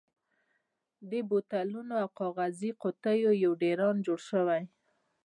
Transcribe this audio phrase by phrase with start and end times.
[1.11, 4.61] د بوتلونو او کاغذي قوتیو یو ډېران جوړ شوی.